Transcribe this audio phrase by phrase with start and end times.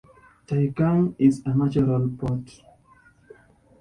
[0.47, 2.63] Taicang is a natural port.